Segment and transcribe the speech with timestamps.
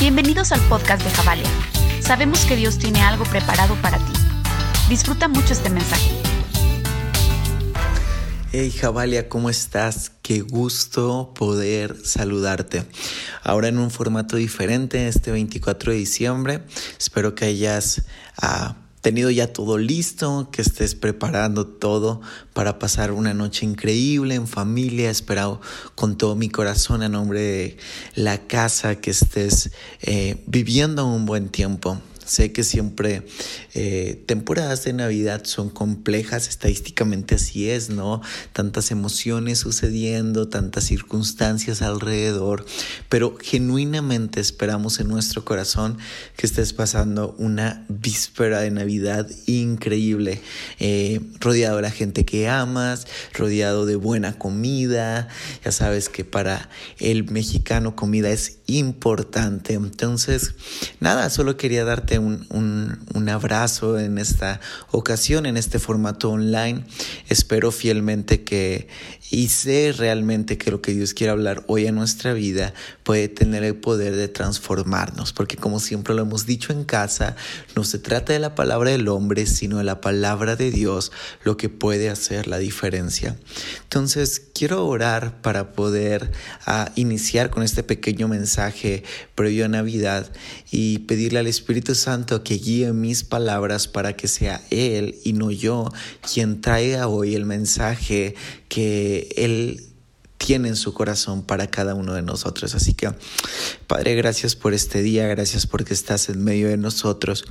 [0.00, 1.50] Bienvenidos al podcast de Javalia.
[2.00, 4.12] Sabemos que Dios tiene algo preparado para ti.
[4.88, 6.12] Disfruta mucho este mensaje.
[8.52, 10.12] Hey Javalia, ¿cómo estás?
[10.22, 12.84] Qué gusto poder saludarte.
[13.42, 16.62] Ahora en un formato diferente, este 24 de diciembre.
[16.96, 18.02] Espero que hayas...
[18.40, 22.20] Uh, tenido ya todo listo, que estés preparando todo
[22.52, 25.10] para pasar una noche increíble en familia.
[25.10, 25.60] Esperado
[25.94, 27.76] con todo mi corazón a nombre de
[28.14, 29.70] la casa que estés
[30.02, 32.00] eh, viviendo un buen tiempo.
[32.28, 33.22] Sé que siempre
[33.72, 38.20] eh, temporadas de Navidad son complejas, estadísticamente así es, ¿no?
[38.52, 42.66] Tantas emociones sucediendo, tantas circunstancias alrededor,
[43.08, 45.96] pero genuinamente esperamos en nuestro corazón
[46.36, 50.42] que estés pasando una víspera de Navidad increíble,
[50.80, 55.28] eh, rodeado de la gente que amas, rodeado de buena comida,
[55.64, 60.54] ya sabes que para el mexicano comida es importante, entonces
[61.00, 64.60] nada, solo quería darte un, abrazo en esta
[64.90, 66.84] ocasión, en este formato online.
[67.28, 68.88] Espero fielmente que
[69.30, 73.64] y sé realmente que lo que Dios quiere hablar hoy en nuestra vida puede tener
[73.64, 77.36] el poder de transformarnos, porque como siempre lo hemos dicho en casa,
[77.76, 81.12] no se trata de la palabra del hombre, sino de la palabra de Dios,
[81.44, 83.36] lo que puede hacer la diferencia.
[83.82, 86.32] Entonces, quiero orar para poder
[86.64, 88.57] ah, iniciar con este pequeño mensaje
[89.34, 90.30] previo a Navidad
[90.70, 95.50] y pedirle al Espíritu Santo que guíe mis palabras para que sea Él y no
[95.50, 95.90] yo
[96.32, 98.34] quien traiga hoy el mensaje
[98.68, 99.87] que Él
[100.48, 102.74] tiene en su corazón para cada uno de nosotros.
[102.74, 103.10] Así que,
[103.86, 107.44] Padre, gracias por este día, gracias porque estás en medio de nosotros.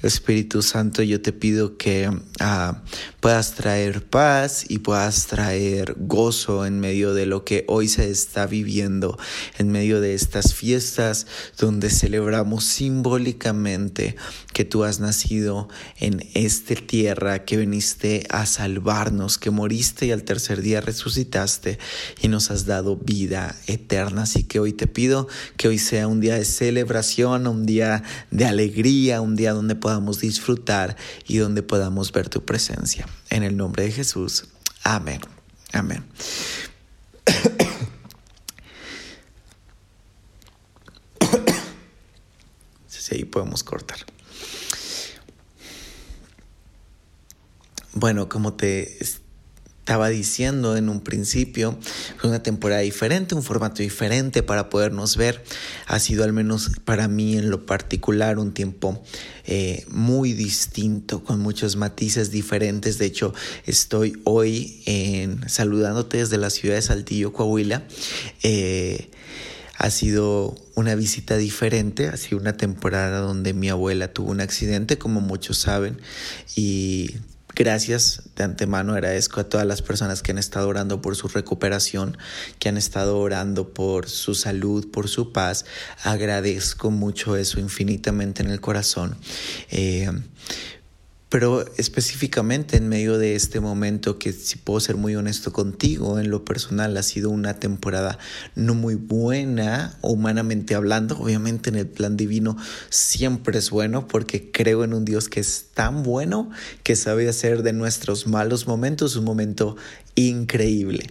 [0.00, 2.10] Espíritu Santo, yo te pido que
[2.40, 2.80] ah,
[3.20, 8.46] puedas traer paz y puedas traer gozo en medio de lo que hoy se está
[8.46, 9.18] viviendo,
[9.58, 11.26] en medio de estas fiestas
[11.58, 14.16] donde celebramos simbólicamente
[14.54, 20.22] que tú has nacido en esta tierra, que viniste a salvarnos, que moriste y al
[20.22, 21.78] tercer día resucitaste
[22.22, 24.22] y nos has dado vida eterna.
[24.22, 28.44] Así que hoy te pido que hoy sea un día de celebración, un día de
[28.44, 33.06] alegría, un día donde podamos disfrutar y donde podamos ver tu presencia.
[33.30, 34.48] En el nombre de Jesús.
[34.84, 35.20] Amén.
[35.72, 36.04] Amén.
[42.86, 43.98] Sí, ahí podemos cortar.
[47.94, 48.98] Bueno, como te
[49.88, 51.78] estaba diciendo en un principio,
[52.18, 55.42] fue una temporada diferente, un formato diferente para podernos ver.
[55.86, 59.02] Ha sido al menos para mí en lo particular un tiempo
[59.46, 62.98] eh, muy distinto, con muchos matices diferentes.
[62.98, 63.32] De hecho,
[63.64, 67.84] estoy hoy en, saludándote desde la ciudad de Saltillo, Coahuila.
[68.42, 69.08] Eh,
[69.78, 74.98] ha sido una visita diferente, ha sido una temporada donde mi abuela tuvo un accidente,
[74.98, 75.98] como muchos saben,
[76.56, 77.14] y
[77.58, 82.16] Gracias de antemano, agradezco a todas las personas que han estado orando por su recuperación,
[82.60, 85.64] que han estado orando por su salud, por su paz.
[86.04, 89.16] Agradezco mucho eso infinitamente en el corazón.
[89.72, 90.08] Eh,
[91.28, 96.30] pero específicamente en medio de este momento que si puedo ser muy honesto contigo, en
[96.30, 98.18] lo personal ha sido una temporada
[98.54, 101.18] no muy buena, humanamente hablando.
[101.18, 102.56] Obviamente en el plan divino
[102.88, 106.50] siempre es bueno porque creo en un Dios que es tan bueno
[106.82, 109.76] que sabe hacer de nuestros malos momentos un momento
[110.18, 111.06] increíble.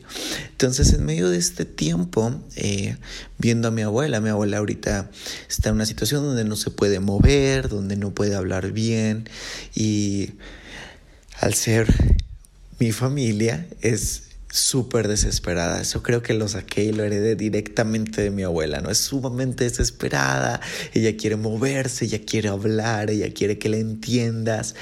[0.51, 2.97] Entonces, en medio de este tiempo, eh,
[3.37, 5.09] viendo a mi abuela, mi abuela ahorita
[5.49, 9.29] está en una situación donde no se puede mover, donde no puede hablar bien
[9.75, 10.31] y
[11.39, 11.87] al ser
[12.79, 15.81] mi familia es súper desesperada.
[15.81, 18.89] Eso creo que lo saqué y lo heredé directamente de mi abuela, ¿no?
[18.89, 20.61] Es sumamente desesperada,
[20.93, 24.75] ella quiere moverse, ella quiere hablar, ella quiere que la entiendas.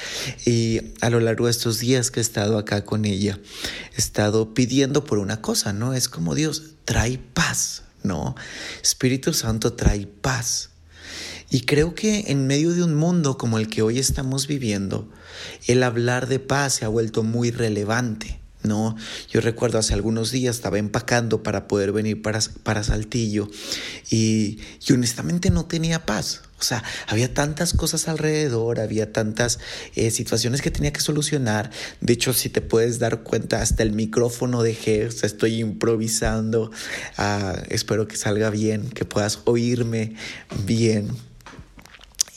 [0.45, 3.39] Y a lo largo de estos días que he estado acá con ella,
[3.95, 5.93] he estado pidiendo por una cosa, ¿no?
[5.93, 8.35] Es como Dios, trae paz, ¿no?
[8.83, 10.69] Espíritu Santo trae paz.
[11.49, 15.09] Y creo que en medio de un mundo como el que hoy estamos viviendo,
[15.67, 18.39] el hablar de paz se ha vuelto muy relevante.
[18.65, 18.95] No,
[19.29, 23.47] yo recuerdo hace algunos días estaba empacando para poder venir para, para Saltillo
[24.09, 26.41] y, y, honestamente no tenía paz.
[26.57, 29.59] O sea, había tantas cosas alrededor, había tantas
[29.95, 31.69] eh, situaciones que tenía que solucionar.
[31.99, 36.71] De hecho, si te puedes dar cuenta, hasta el micrófono dejé, o sea, estoy improvisando.
[37.17, 40.15] Uh, espero que salga bien, que puedas oírme
[40.65, 41.11] bien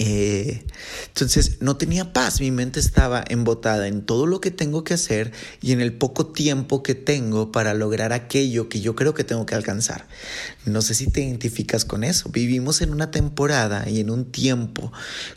[0.01, 0.65] Eh,
[1.09, 5.33] entonces no tenía paz, mi mente estaba embotada en todo lo que tengo que hacer
[5.61, 9.45] y en el poco tiempo que tengo para lograr aquello que yo creo que tengo
[9.45, 10.07] que alcanzar.
[10.67, 12.29] No sé si te identificas con eso.
[12.31, 14.93] Vivimos en una temporada y en un tiempo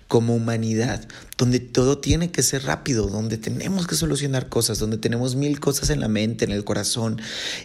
[0.07, 5.35] como humanidad donde todo tiene que ser rápido, donde tenemos que solucionar cosas, donde tenemos
[5.35, 7.19] mil cosas en la mente, en el corazón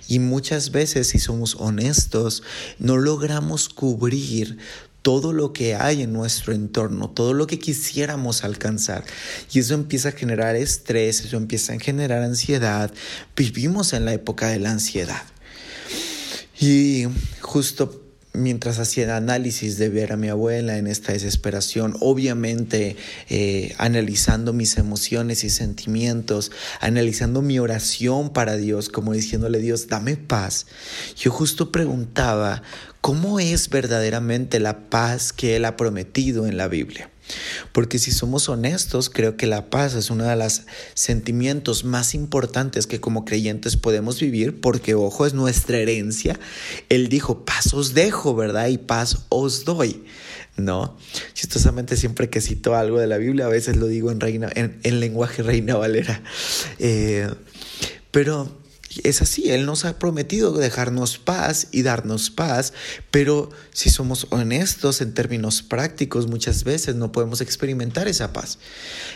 [0.09, 2.43] y muchas veces si somos honestos
[2.79, 4.57] no logramos cubrir
[5.07, 9.05] todo lo que hay en nuestro entorno, todo lo que quisiéramos alcanzar.
[9.53, 12.93] Y eso empieza a generar estrés, eso empieza a generar ansiedad.
[13.37, 15.23] Vivimos en la época de la ansiedad.
[16.59, 17.05] Y
[17.41, 18.06] justo
[18.37, 22.97] mientras hacía el análisis de ver a mi abuela en esta desesperación, obviamente
[23.29, 30.17] eh, analizando mis emociones y sentimientos, analizando mi oración para Dios, como diciéndole Dios, dame
[30.17, 30.67] paz,
[31.17, 32.63] yo justo preguntaba,
[33.01, 37.11] ¿cómo es verdaderamente la paz que Él ha prometido en la Biblia?
[37.73, 40.63] Porque si somos honestos, creo que la paz es uno de los
[40.95, 46.39] sentimientos más importantes que como creyentes podemos vivir, porque ojo, es nuestra herencia.
[46.89, 48.69] Él dijo, paz os dejo, ¿verdad?
[48.69, 50.05] Y paz os doy.
[50.57, 50.97] ¿no?
[51.35, 55.01] Chistosamente siempre que cito algo de la Biblia, a veces lo digo en, reina, en,
[55.01, 56.23] lenguaje reina valera.
[56.79, 57.29] Eh,
[58.11, 58.51] pero
[59.05, 62.73] es así, Él nos ha prometido dejarnos paz y darnos paz,
[63.11, 68.59] pero si somos honestos en términos prácticos, muchas veces no podemos experimentar esa paz.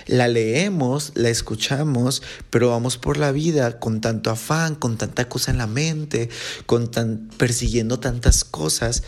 [0.07, 5.51] La leemos, la escuchamos, pero vamos por la vida con tanto afán, con tanta cosa
[5.51, 6.29] en la mente,
[6.67, 9.03] con tan, persiguiendo tantas cosas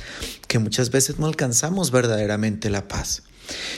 [0.49, 3.23] que muchas veces no alcanzamos verdaderamente la paz.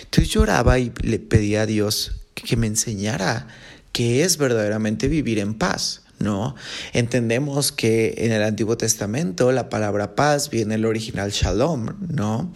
[0.03, 3.49] Entonces lloraba y le pedía a Dios que me enseñara
[3.93, 6.04] qué es verdaderamente vivir en paz.
[6.19, 6.55] ¿No?
[6.93, 12.53] Entendemos que en el Antiguo Testamento la palabra paz viene del original shalom, ¿no?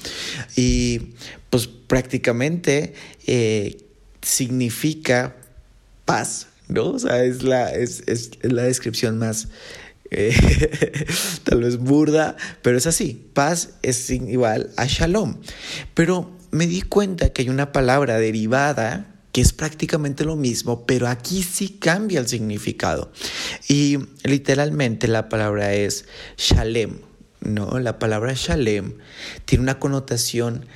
[0.56, 1.14] Y
[1.50, 2.94] pues prácticamente
[3.26, 3.84] eh,
[4.22, 5.36] significa
[6.04, 6.90] paz, ¿no?
[6.90, 8.02] O sea, es la, es,
[8.42, 9.48] la descripción más...
[10.10, 10.34] Eh,
[11.44, 13.30] tal vez burda, pero es así.
[13.34, 15.36] Paz es igual a shalom.
[15.92, 21.06] Pero me di cuenta que hay una palabra derivada que es prácticamente lo mismo, pero
[21.06, 23.12] aquí sí cambia el significado.
[23.68, 26.06] Y literalmente la palabra es
[26.36, 26.98] shalem,
[27.38, 27.78] ¿no?
[27.78, 28.94] La palabra shalem
[29.44, 30.66] tiene una connotación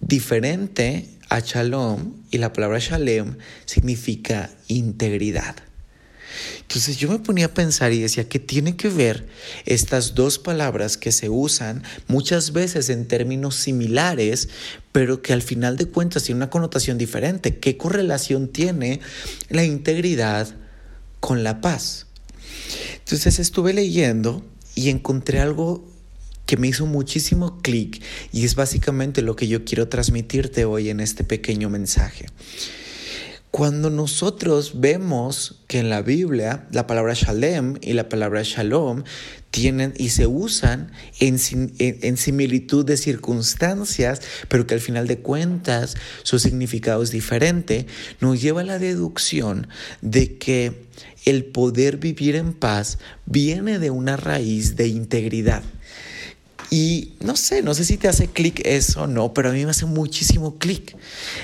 [0.00, 5.56] diferente a shalom y la palabra shalem significa integridad.
[6.60, 9.26] Entonces yo me ponía a pensar y decía que tiene que ver
[9.66, 14.48] estas dos palabras que se usan muchas veces en términos similares,
[14.92, 17.58] pero que al final de cuentas tienen una connotación diferente.
[17.58, 19.00] ¿Qué correlación tiene
[19.48, 20.54] la integridad
[21.20, 22.06] con la paz?
[22.98, 24.44] Entonces estuve leyendo
[24.74, 25.86] y encontré algo
[26.46, 28.02] que me hizo muchísimo clic
[28.32, 32.26] y es básicamente lo que yo quiero transmitirte hoy en este pequeño mensaje.
[33.52, 39.04] Cuando nosotros vemos que en la Biblia la palabra shalem y la palabra shalom
[39.50, 40.90] tienen y se usan
[41.20, 41.38] en,
[41.78, 47.86] en, similitud de circunstancias, pero que al final de cuentas su significado es diferente,
[48.20, 49.68] nos lleva a la deducción
[50.00, 50.86] de que
[51.26, 55.62] el poder vivir en paz viene de una raíz de integridad.
[56.72, 59.62] Y no sé, no sé si te hace clic eso o no, pero a mí
[59.62, 60.96] me hace muchísimo clic.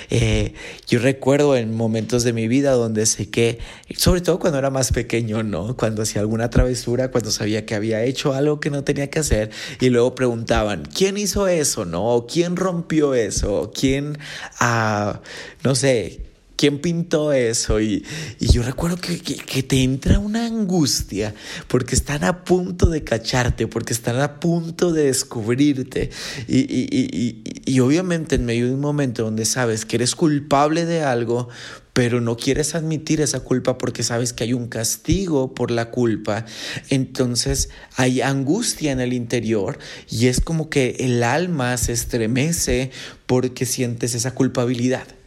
[0.09, 0.55] Eh,
[0.87, 3.59] yo recuerdo en momentos de mi vida donde sé que,
[3.95, 5.77] sobre todo cuando era más pequeño, ¿no?
[5.77, 9.51] Cuando hacía alguna travesura, cuando sabía que había hecho algo que no tenía que hacer
[9.79, 12.25] y luego preguntaban, ¿quién hizo eso, no?
[12.27, 13.71] ¿Quién rompió eso?
[13.71, 14.17] ¿Quién,
[14.59, 15.21] ah,
[15.63, 16.21] no sé,
[16.59, 17.79] ¿quién pintó eso?
[17.79, 18.03] Y,
[18.37, 21.33] yo recuerdo que, te entra una angustia
[21.69, 26.09] porque están a punto de cacharte, porque están a punto de descubrirte.
[26.49, 31.47] Y, obviamente en medio de un momento donde sabes que eres culpable de algo,
[31.93, 36.45] pero no quieres admitir esa culpa porque sabes que hay un castigo por la culpa,
[36.89, 42.91] entonces hay angustia en el interior y es como que el alma se estremece
[43.27, 45.18] porque sientes esa culpabilidad.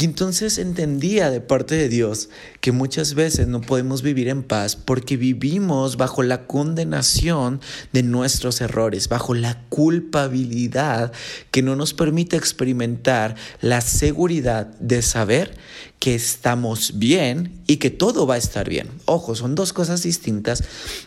[0.00, 2.28] Y entonces entendía de parte de Dios
[2.60, 7.60] que muchas veces no podemos vivir en paz porque vivimos bajo la condenación
[7.92, 11.10] de nuestros errores, bajo la culpabilidad
[11.50, 15.56] que no nos permite experimentar la seguridad de saber
[15.98, 18.88] que estamos bien y que todo va a estar bien.
[19.04, 20.62] Ojo, son dos cosas distintas.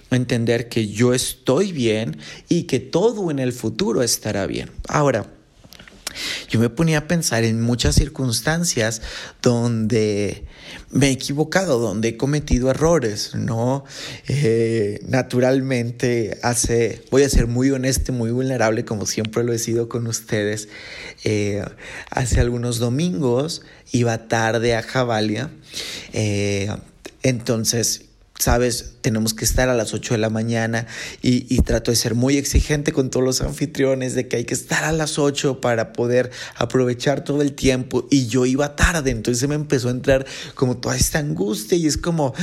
[0.10, 2.18] Entender que yo estoy bien
[2.50, 4.70] y que todo en el futuro estará bien.
[4.90, 5.28] Ahora,
[6.50, 9.02] yo me ponía a pensar en muchas circunstancias
[9.42, 10.46] donde
[10.90, 13.86] me he equivocado, donde he cometido errores, ¿no?
[14.28, 19.90] Eh, naturalmente, hace, voy a ser muy honesto, muy vulnerable, como siempre lo he sido
[19.90, 20.68] con ustedes.
[21.24, 21.64] Eh,
[22.10, 23.62] hace algunos domingos
[23.92, 25.52] iba tarde a Javalia,
[26.14, 26.70] eh,
[27.24, 28.06] entonces
[28.42, 30.88] sabes, tenemos que estar a las 8 de la mañana
[31.22, 34.84] y, trato de ser muy exigente con todos los anfitriones de que hay que estar
[34.84, 39.54] a las 8 para poder aprovechar todo el tiempo y yo iba tarde, entonces me
[39.54, 42.34] empezó a entrar como toda esta angustia y es como,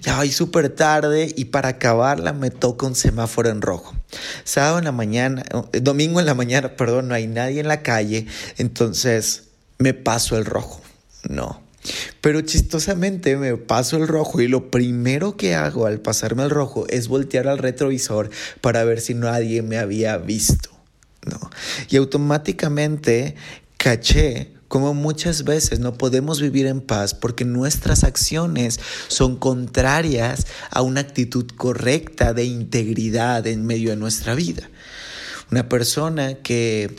[0.00, 3.94] ya voy súper tarde y para acabarla me toca un semáforo en rojo.
[4.44, 7.82] Sábado en la mañana, eh, domingo en la mañana, perdón, no hay nadie en la
[7.82, 9.44] calle, entonces
[9.78, 10.80] me paso el rojo.
[11.28, 11.62] No,
[12.20, 16.86] pero chistosamente me paso el rojo y lo primero que hago al pasarme el rojo
[16.88, 20.70] es voltear al retrovisor para ver si nadie me había visto.
[21.26, 21.50] ¿no?
[21.88, 23.36] Y automáticamente
[23.76, 30.80] caché como muchas veces no podemos vivir en paz porque nuestras acciones son contrarias a
[30.80, 34.70] una actitud correcta de integridad en medio de nuestra vida.
[35.50, 36.96] Una persona que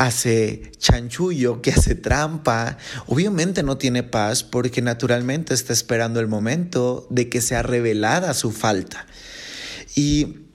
[0.00, 7.06] hace chanchullo, que hace trampa, obviamente no tiene paz porque naturalmente está esperando el momento
[7.10, 9.06] de que sea revelada su falta.
[9.94, 10.46] Y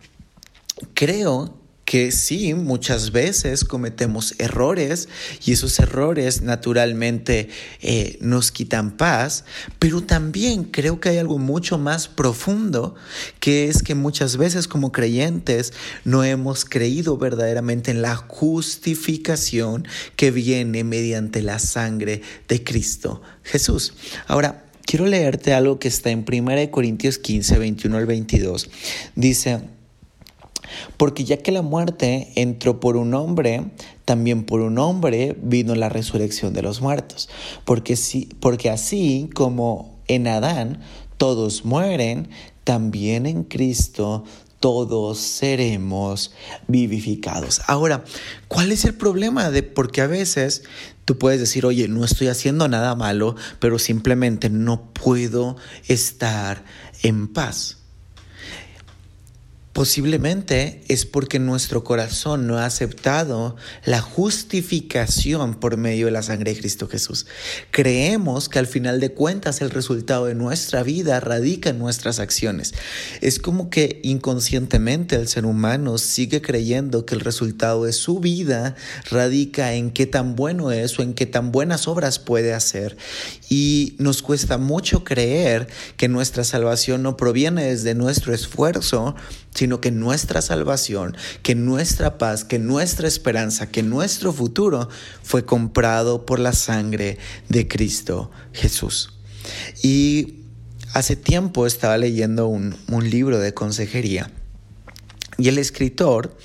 [0.96, 5.08] creo que sí, muchas veces cometemos errores
[5.46, 7.50] y esos errores naturalmente
[7.82, 9.46] eh, nos quitan paz,
[9.78, 12.96] pero también creo que hay algo mucho más profundo,
[13.40, 15.74] que es que muchas veces como creyentes
[16.04, 23.94] no hemos creído verdaderamente en la justificación que viene mediante la sangre de Cristo Jesús.
[24.26, 28.70] Ahora, quiero leerte algo que está en 1 Corintios 15, 21 al 22.
[29.16, 29.62] Dice,
[30.98, 33.72] porque ya que la muerte entró por un hombre,
[34.06, 37.30] también por un hombre vino la resurrección de los muertos.
[37.66, 40.82] Porque, si, porque así como en Adán
[41.18, 42.30] todos mueren,
[42.64, 44.24] también en Cristo
[44.60, 46.34] todos seremos
[46.68, 47.62] vivificados.
[47.68, 48.04] Ahora,
[48.48, 50.64] ¿cuál es el problema de porque a veces
[51.06, 55.58] tú puedes decir, "Oye, no estoy haciendo nada malo, pero simplemente no puedo
[55.88, 56.64] estar
[57.04, 57.85] en paz"?
[59.76, 66.54] Posiblemente es porque nuestro corazón no ha aceptado la justificación por medio de la sangre
[66.54, 67.26] de Cristo Jesús.
[67.72, 72.74] Creemos que al final de cuentas el resultado de nuestra vida radica en nuestras acciones.
[73.20, 78.76] Es como que inconscientemente el ser humano sigue creyendo que el resultado de su vida
[79.12, 82.96] radica en qué tan bueno es o en qué tan buenas obras puede hacer.
[83.50, 85.68] Y nos cuesta mucho creer
[85.98, 89.16] que nuestra salvación no proviene desde nuestro esfuerzo,
[89.56, 94.90] sino que nuestra salvación, que nuestra paz, que nuestra esperanza, que nuestro futuro
[95.24, 97.18] fue comprado por la sangre
[97.50, 99.14] de Cristo Jesús.
[99.82, 100.42] Y
[100.94, 102.76] hace tiempo estaba leyendo un,
[103.10, 104.30] libro de consejería
[105.38, 106.38] y el escritor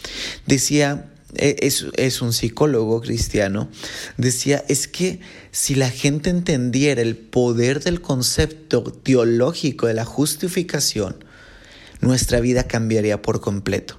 [0.46, 3.68] decía, e, es, es, un psicólogo cristiano,
[4.16, 11.24] decía, es que si la gente entendiera el poder del concepto teológico de la justificación,
[12.00, 13.98] nuestra vida cambiaría por completo.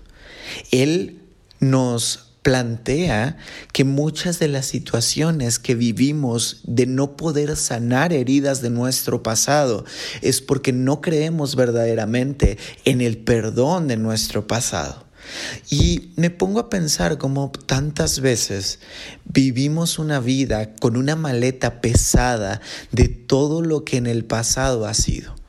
[0.72, 1.20] Él
[1.60, 3.38] nos plantea
[3.72, 9.86] que muchas de las situaciones que vivimos de no poder sanar heridas de nuestro pasado
[10.22, 15.06] es porque no creemos verdaderamente en el perdón de nuestro pasado.
[15.70, 18.80] Y me pongo a pensar como tantas veces
[19.24, 22.60] vivimos una vida con una maleta pesada
[22.92, 25.41] de todo lo que en el pasado ha sido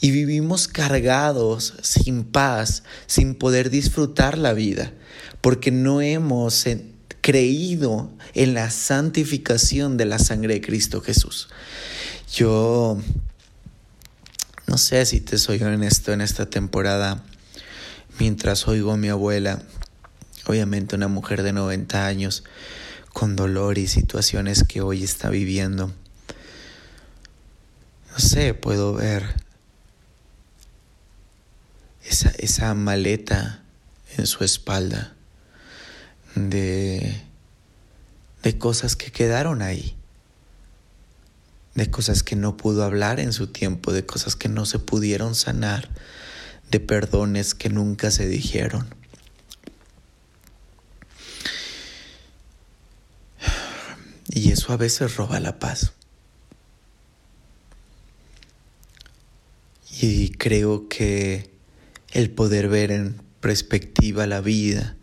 [0.00, 4.92] y vivimos cargados, sin paz, sin poder disfrutar la vida,
[5.40, 6.66] porque no hemos
[7.22, 11.48] creído en la santificación de la sangre de Cristo Jesús.
[12.32, 12.98] Yo
[14.66, 17.24] no sé si te soy honesto en esta temporada,
[18.18, 19.62] mientras oigo a mi abuela,
[20.46, 22.44] obviamente una mujer de 90 años,
[23.12, 25.92] con dolor y situaciones que hoy está viviendo.
[28.12, 29.45] No sé, puedo ver
[32.08, 33.62] esa, esa maleta
[34.16, 35.14] en su espalda
[36.34, 37.22] de,
[38.42, 39.96] de cosas que quedaron ahí,
[41.74, 45.34] de cosas que no pudo hablar en su tiempo, de cosas que no se pudieron
[45.34, 45.88] sanar,
[46.70, 48.94] de perdones que nunca se dijeron.
[54.28, 55.92] Y eso a veces roba la paz.
[60.00, 61.55] Y creo que
[62.12, 64.96] el poder ver en perspectiva la vida.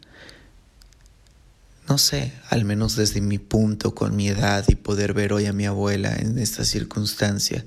[1.88, 5.54] No sé, al menos desde mi punto, con mi edad y poder ver hoy a
[5.54, 7.66] mi abuela en esta circunstancia,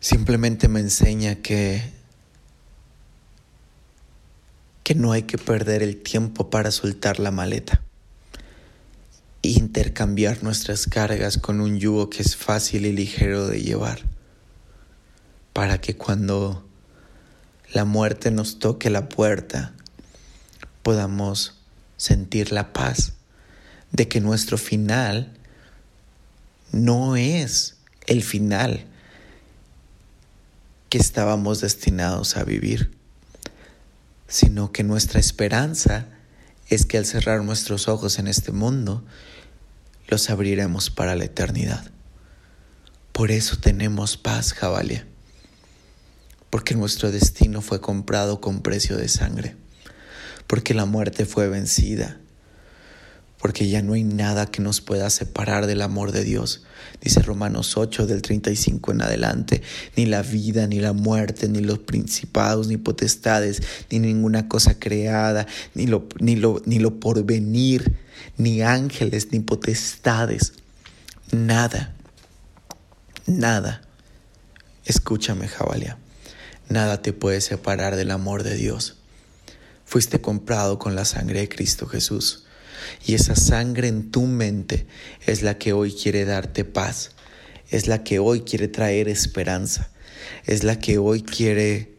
[0.00, 1.96] simplemente me enseña que
[4.86, 7.82] que no hay que perder el tiempo para soltar la maleta.
[9.42, 14.02] E intercambiar nuestras cargas con un yugo que es fácil y ligero de llevar,
[15.52, 16.65] para que cuando
[17.72, 19.72] la muerte nos toque la puerta,
[20.82, 21.58] podamos
[21.96, 23.14] sentir la paz
[23.92, 25.32] de que nuestro final
[26.72, 28.84] no es el final
[30.88, 32.92] que estábamos destinados a vivir,
[34.28, 36.06] sino que nuestra esperanza
[36.68, 39.04] es que al cerrar nuestros ojos en este mundo,
[40.08, 41.90] los abriremos para la eternidad.
[43.12, 45.06] Por eso tenemos paz, Jabalia,
[46.50, 49.56] porque nuestro destino fue comprado con precio de sangre.
[50.46, 52.18] Porque la muerte fue vencida,
[53.38, 56.64] porque ya no hay nada que nos pueda separar del amor de Dios.
[57.00, 59.62] Dice Romanos 8 del 35 en adelante,
[59.96, 65.46] ni la vida, ni la muerte, ni los principados, ni potestades, ni ninguna cosa creada,
[65.74, 67.96] ni lo, ni lo, ni lo porvenir,
[68.38, 70.54] ni ángeles, ni potestades,
[71.32, 71.94] nada,
[73.26, 73.82] nada.
[74.84, 75.98] Escúchame, Jabalia,
[76.68, 78.96] nada te puede separar del amor de Dios.
[79.84, 82.44] Fuiste comprado con la sangre de Cristo Jesús.
[83.04, 84.86] Y esa sangre en tu mente
[85.26, 87.12] es la que hoy quiere darte paz,
[87.70, 89.90] es la que hoy quiere traer esperanza,
[90.44, 91.94] es la que hoy quiere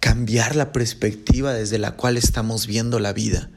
[0.00, 3.50] cambiar la perspectiva desde la cual estamos viendo la vida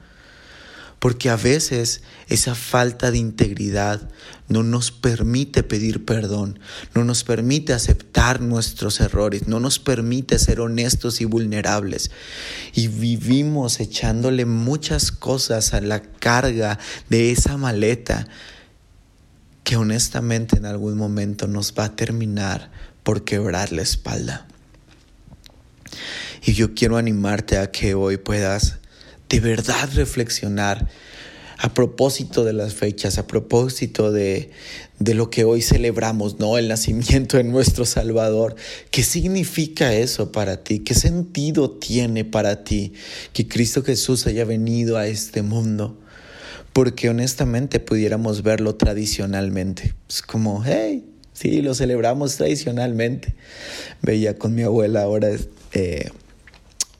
[1.00, 4.10] porque a veces esa falta de integridad
[4.50, 6.60] no nos permite pedir perdón,
[6.96, 12.12] no nos permite aceptar nuestros errores, no nos permite ser honestos y vulnerables.
[12.74, 18.28] Y vivimos echándole muchas cosas a la carga de esa maleta
[19.64, 22.72] que honestamente en algún momento nos va a terminar
[23.04, 24.48] por quebrar la espalda.
[26.44, 28.78] Y yo quiero animarte a que hoy puedas
[29.30, 30.88] de verdad reflexionar
[31.60, 34.52] a propósito de las fechas, a propósito de,
[35.00, 36.58] de, lo que hoy celebramos, ¿no?
[36.58, 38.56] El nacimiento de nuestro Salvador.
[38.92, 40.80] ¿Qué significa eso para ti?
[40.80, 42.94] ¿Qué sentido tiene para ti
[43.34, 45.98] que Cristo Jesús haya venido a este mundo?
[46.74, 49.96] Porque honestamente pudiéramos verlo tradicionalmente.
[50.08, 53.34] Es como, hey, sí, lo celebramos tradicionalmente.
[54.04, 55.30] Veía con mi abuela ahora.
[55.74, 56.12] Eh,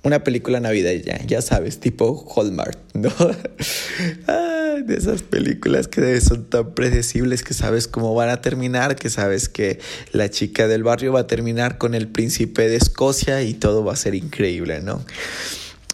[0.08, 3.12] una película navideña, ya sabes, tipo Hallmark, ¿no?
[4.86, 9.50] De esas películas que son tan predecibles que sabes cómo van a terminar, que sabes
[9.50, 9.80] que
[10.14, 13.94] la chica del barrio va a terminar con el príncipe de Escocia y todo va
[13.94, 15.04] a ser increíble, ¿no?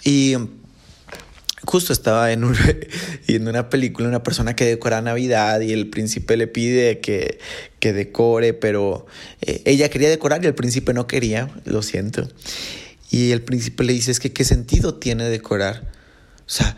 [0.04, 0.36] Y
[1.66, 2.44] justo estaba en
[3.48, 7.40] una película una persona que decora Navidad y el príncipe le pide que,
[7.80, 9.06] que decore, pero
[9.42, 12.28] eh, ella quería decorar y el príncipe no quería, lo siento.
[13.14, 15.92] Y el príncipe le dice, que qué sentido tiene decorar.
[16.40, 16.76] O sea,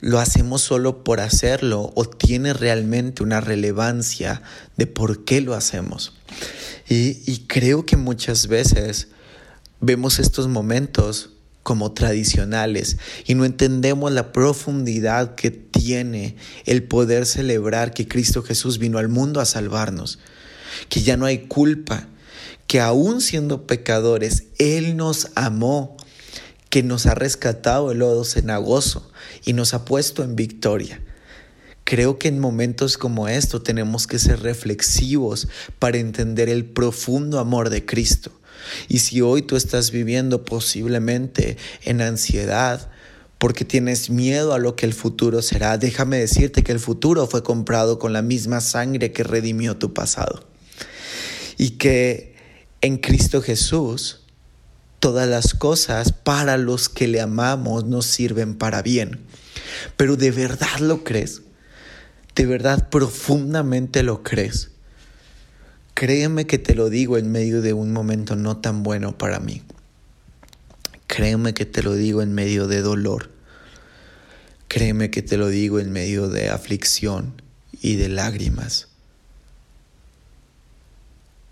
[0.00, 4.42] ¿lo hacemos solo por hacerlo o tiene realmente una relevancia
[4.76, 6.14] de por qué lo hacemos?
[6.88, 9.06] Y, y creo que muchas veces
[9.80, 11.30] vemos estos momentos
[11.62, 18.78] como tradicionales y no entendemos la profundidad que tiene el poder celebrar que Cristo Jesús
[18.78, 20.18] vino al mundo a salvarnos,
[20.88, 22.08] que ya no hay culpa,
[22.76, 25.96] que aún siendo pecadores, Él nos amó,
[26.68, 29.10] que nos ha rescatado el lodo cenagoso
[29.46, 31.00] y nos ha puesto en victoria.
[31.84, 37.70] Creo que en momentos como estos tenemos que ser reflexivos para entender el profundo amor
[37.70, 38.30] de Cristo.
[38.88, 42.90] Y si hoy tú estás viviendo posiblemente en ansiedad,
[43.38, 47.42] porque tienes miedo a lo que el futuro será, déjame decirte que el futuro fue
[47.42, 50.46] comprado con la misma sangre que redimió tu pasado.
[51.56, 52.35] Y que
[52.80, 54.20] en Cristo Jesús,
[55.00, 59.20] todas las cosas para los que le amamos nos sirven para bien.
[59.96, 61.42] Pero ¿de verdad lo crees?
[62.34, 64.70] ¿De verdad profundamente lo crees?
[65.94, 69.62] Créeme que te lo digo en medio de un momento no tan bueno para mí.
[71.06, 73.30] Créeme que te lo digo en medio de dolor.
[74.68, 77.40] Créeme que te lo digo en medio de aflicción
[77.80, 78.85] y de lágrimas.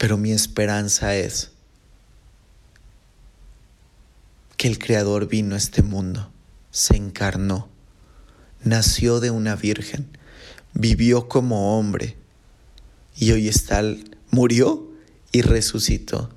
[0.04, 1.52] Pero mi esperanza es
[4.58, 6.30] que el Creador vino a este mundo,
[6.70, 7.70] se encarnó,
[8.62, 10.18] nació de una virgen,
[10.74, 12.18] vivió como hombre
[13.16, 13.82] y hoy está,
[14.30, 14.92] murió
[15.32, 16.28] y resucitó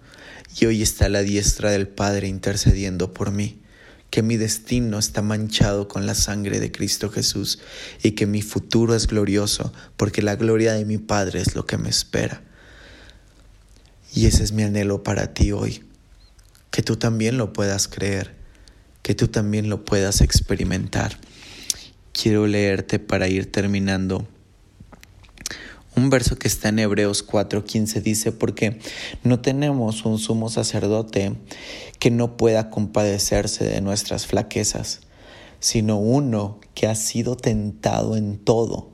[0.57, 3.59] y hoy está la diestra del Padre intercediendo por mí.
[4.11, 7.59] que mi destino está manchado con la sangre de Cristo Jesús
[8.01, 11.77] y que mi futuro es glorioso porque la gloria de mi Padre es lo que
[11.77, 12.46] me espera.
[14.17, 15.83] Y ese es mi anhelo para ti hoy,
[16.71, 18.33] que tú también lo puedas creer,
[19.03, 21.19] que tú también lo puedas experimentar.
[22.13, 24.27] Quiero leerte para ir terminando
[25.95, 28.79] un verso que está en Hebreos 4:15 dice, porque
[29.21, 31.35] no tenemos un sumo sacerdote
[31.99, 35.01] que no pueda compadecerse de nuestras flaquezas,
[35.59, 38.89] sino uno que ha sido tentado en todo,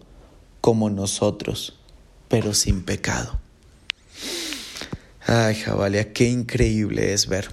[0.59, 1.79] como nosotros,
[2.27, 3.39] pero sin pecado.
[5.25, 7.49] Ay, Jabalia, qué increíble es ver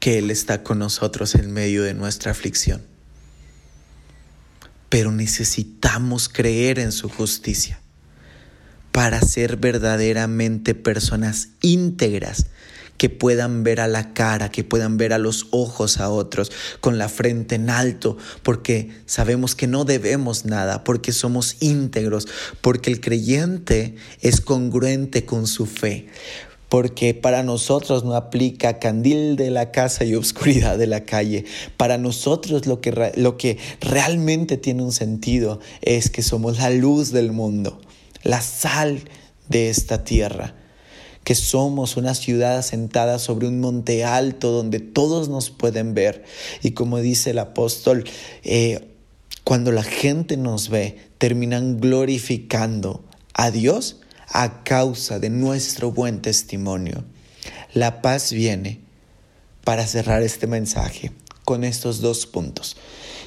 [0.00, 2.84] que Él está con nosotros en medio de nuestra aflicción.
[4.88, 7.80] Pero necesitamos creer en su justicia
[8.92, 12.46] para ser verdaderamente personas íntegras
[12.96, 16.98] que puedan ver a la cara, que puedan ver a los ojos a otros con
[16.98, 22.28] la frente en alto, porque sabemos que no debemos nada, porque somos íntegros,
[22.60, 26.08] porque el creyente es congruente con su fe
[26.70, 31.44] porque para nosotros no aplica candil de la casa y oscuridad de la calle.
[31.76, 37.12] Para nosotros lo que, lo que realmente tiene un sentido es que somos la luz
[37.12, 37.80] del mundo,
[38.24, 39.02] la sal
[39.48, 40.56] de esta tierra
[41.24, 46.24] que somos una ciudad asentada sobre un monte alto donde todos nos pueden ver.
[46.62, 48.04] Y como dice el apóstol,
[48.42, 48.86] eh,
[49.42, 57.04] cuando la gente nos ve, terminan glorificando a Dios a causa de nuestro buen testimonio.
[57.72, 58.80] La paz viene
[59.64, 61.12] para cerrar este mensaje
[61.44, 62.76] con estos dos puntos.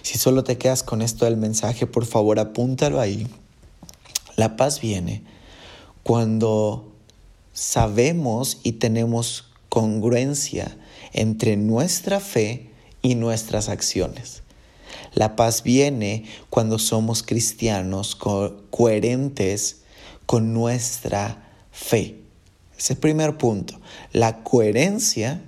[0.04, 3.28] Si solo te quedas con esto del mensaje, por favor apúntalo ahí.
[4.36, 5.24] La paz viene
[6.04, 6.97] cuando
[7.58, 10.78] sabemos y tenemos congruencia
[11.12, 12.70] entre nuestra fe
[13.02, 14.44] y nuestras acciones.
[15.16, 19.78] La paz viene cuando somos cristianos coherentes
[20.28, 22.20] con nuestra fe.
[22.74, 23.80] Ese es el primer punto.
[24.14, 25.42] La coherencia,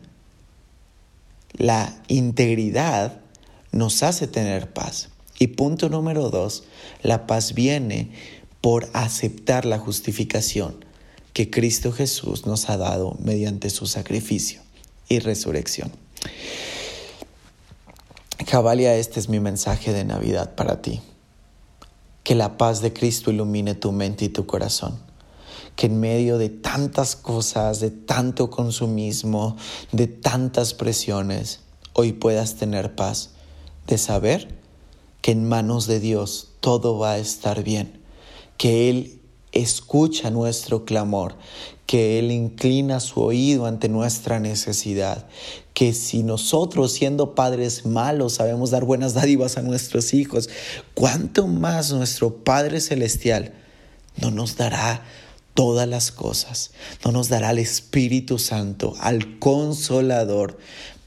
[1.54, 3.22] la integridad
[3.72, 5.10] nos hace tener paz.
[5.38, 6.64] Y punto número dos,
[7.04, 8.10] la paz viene
[8.62, 10.89] por aceptar la justificación
[11.34, 14.62] que Cristo Jesús nos ha dado mediante su sacrificio
[15.08, 15.92] y resurrección.
[18.46, 21.02] Cabalia, este es mi mensaje de Navidad para ti.
[22.24, 25.00] Que la paz de Cristo ilumine tu mente y tu corazón.
[25.76, 29.56] Que en medio de tantas cosas, de tanto consumismo,
[29.92, 31.62] de tantas presiones,
[31.94, 33.32] hoy puedas tener paz
[33.88, 34.60] de saber
[35.22, 38.02] que en manos de Dios todo va a estar bien,
[38.58, 39.19] que Él
[39.52, 41.36] escucha nuestro clamor,
[41.86, 45.28] que Él inclina su oído ante nuestra necesidad,
[45.74, 50.50] que si nosotros siendo padres malos sabemos dar buenas dádivas a nuestros hijos,
[50.94, 53.54] ¿cuánto más nuestro Padre Celestial
[54.18, 55.04] no nos dará
[55.54, 56.72] todas las cosas,
[57.04, 60.58] no nos dará el Espíritu Santo, al consolador,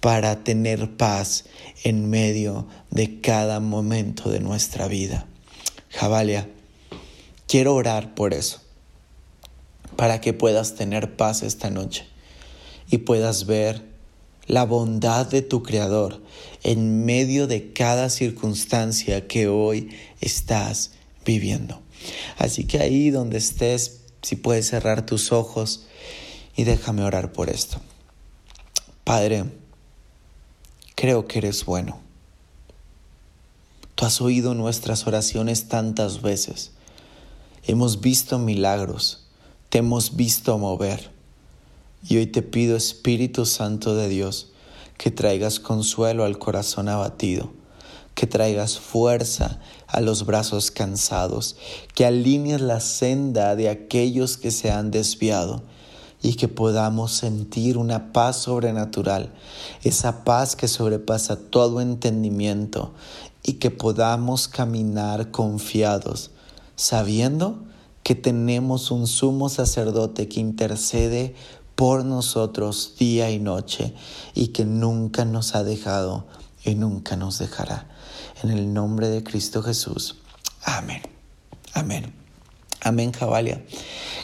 [0.00, 1.44] para tener paz
[1.85, 5.26] en medio de cada momento de nuestra vida?
[5.90, 6.48] Jabalia,
[7.53, 8.62] quiero orar por eso,
[9.97, 12.07] para que puedas tener paz esta noche
[12.91, 13.85] y puedas ver
[14.47, 16.23] la bondad de tu Creador
[16.62, 19.91] en medio de cada circunstancia que hoy
[20.23, 20.93] estás
[21.27, 21.83] viviendo.
[22.38, 25.85] Así que ahí donde estés, si puedes cerrar tus ojos
[26.57, 27.83] y déjame orar por esto.
[29.05, 29.45] Padre,
[30.95, 32.01] creo que eres bueno.
[33.95, 36.73] Tú has oído nuestras oraciones tantas veces.
[37.64, 39.20] Hemos visto milagros,
[39.68, 41.12] te hemos visto mover.
[42.05, 44.51] Y hoy te pido, Espíritu Santo de Dios,
[44.98, 47.53] que traigas consuelo al corazón abatido,
[48.16, 51.55] que traigas fuerza a los brazos cansados,
[51.94, 55.62] que alinees la senda de aquellos que se han desviado
[56.20, 59.33] y que podamos sentir una paz sobrenatural,
[59.85, 62.92] esa paz que sobrepasa todo entendimiento
[63.44, 66.33] y que podamos caminar confiados,
[66.83, 67.62] sabiendo
[68.03, 71.37] que tenemos un sumo sacerdote que intercede
[71.77, 73.95] por nosotros día y noche
[74.35, 76.27] y que nunca nos ha dejado
[76.64, 77.88] y nunca nos dejará.
[78.42, 80.16] En el nombre de Cristo Jesús.
[80.64, 81.03] Amén.
[81.73, 82.12] Amén.
[82.81, 83.64] Amén, Jabalia.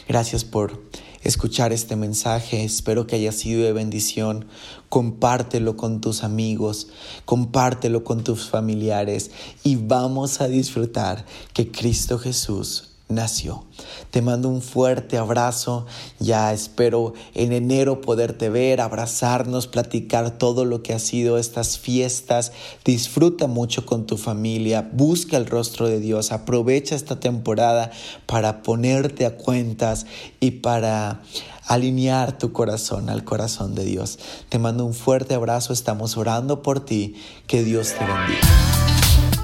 [0.09, 0.83] Gracias por
[1.23, 2.63] escuchar este mensaje.
[2.63, 4.45] Espero que haya sido de bendición.
[4.89, 6.87] Compártelo con tus amigos,
[7.25, 9.31] compártelo con tus familiares
[9.63, 13.65] y vamos a disfrutar que Cristo Jesús nació.
[14.11, 15.85] Te mando un fuerte abrazo,
[16.19, 22.51] ya espero en enero poderte ver, abrazarnos, platicar todo lo que ha sido estas fiestas.
[22.85, 27.91] Disfruta mucho con tu familia, busca el rostro de Dios, aprovecha esta temporada
[28.27, 30.05] para ponerte a cuentas
[30.39, 31.21] y para
[31.65, 34.19] alinear tu corazón al corazón de Dios.
[34.49, 37.15] Te mando un fuerte abrazo, estamos orando por ti,
[37.47, 38.39] que Dios te bendiga.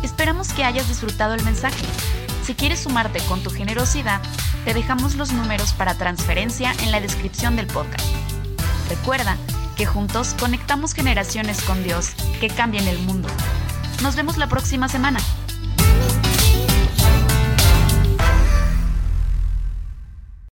[0.04, 1.84] Esperamos que hayas disfrutado el mensaje.
[2.46, 4.22] Si quieres sumarte con tu generosidad,
[4.66, 8.06] te dejamos los números para transferencia en la descripción del podcast.
[8.88, 9.36] Recuerda
[9.76, 13.30] que juntos conectamos generaciones con Dios que cambien el mundo.
[14.04, 15.20] Nos vemos la próxima semana.